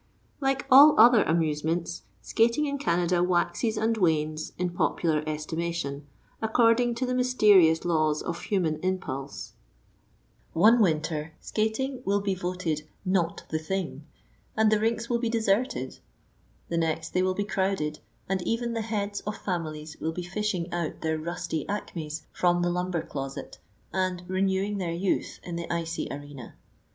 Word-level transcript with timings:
Like 0.39 0.65
all 0.71 0.99
other 0.99 1.21
amusements, 1.21 2.01
skating 2.23 2.65
in 2.65 2.79
Canada 2.79 3.21
waxes 3.21 3.77
and 3.77 3.95
wanes 3.97 4.51
in 4.57 4.71
popular 4.71 5.23
estimation, 5.27 6.07
according 6.41 6.95
to 6.95 7.05
the 7.05 7.13
mysterious 7.13 7.85
laws 7.85 8.23
of 8.23 8.41
human 8.45 8.77
impulse. 8.79 9.53
One 10.53 10.81
winter 10.81 11.35
skating 11.39 12.01
will 12.03 12.19
be 12.19 12.33
voted 12.33 12.87
"not 13.05 13.43
the 13.51 13.59
thing," 13.59 14.07
and 14.57 14.71
the 14.71 14.79
rinks 14.79 15.07
will 15.07 15.19
be 15.19 15.29
deserted; 15.29 15.99
the 16.67 16.79
next, 16.79 17.13
they 17.13 17.21
will 17.21 17.35
be 17.35 17.43
crowded, 17.45 17.99
and 18.27 18.41
even 18.41 18.73
the 18.73 18.81
heads 18.81 19.19
of 19.27 19.37
families 19.37 19.97
will 20.01 20.13
be 20.13 20.23
fishing 20.23 20.73
out 20.73 21.01
their 21.01 21.19
rusty 21.19 21.63
"acmes" 21.69 22.23
from 22.33 22.63
the 22.63 22.71
lumber 22.71 23.03
closet, 23.05 23.59
and 23.93 24.23
renewing 24.27 24.79
their 24.79 24.93
youth 24.93 25.39
in 25.43 25.57
the 25.57 25.71
icy 25.71 26.07
arena. 26.09 26.55